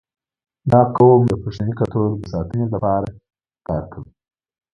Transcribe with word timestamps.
•دا 0.71 0.81
قوم 0.97 1.21
د 1.27 1.33
پښتني 1.43 1.73
کلتور 1.79 2.07
د 2.19 2.21
ساتنې 2.33 2.65
لپاره 2.73 3.07
کار 3.67 3.83
کوي. 3.91 4.11